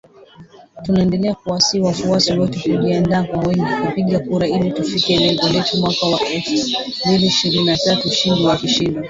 [0.83, 6.19] Tunaendelea kuwasihi wafuasi wetu kujiandikisha kwa wingi kupiga kura ili tufikie lengo letu mwaka wa
[6.29, 8.99] elfu mbili ishirini na tatu ushindi wa kishindo.”